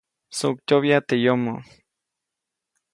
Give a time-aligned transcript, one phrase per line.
[0.31, 1.53] Msuʼktyoʼbya teʼ yomo.